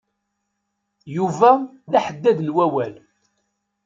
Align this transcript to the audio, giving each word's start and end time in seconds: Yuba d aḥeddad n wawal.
Yuba 1.15 1.51
d 1.91 1.93
aḥeddad 1.99 2.39
n 2.41 2.53
wawal. 2.55 2.93